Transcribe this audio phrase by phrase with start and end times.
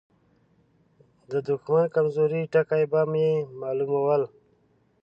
[1.31, 4.23] د دښمن کمزوري ټکي به يې مالومول.